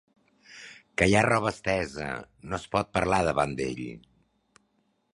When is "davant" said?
3.31-3.57